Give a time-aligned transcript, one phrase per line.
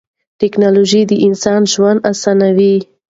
[0.41, 2.75] تکنالوژي د انسان ژوند اسانوي.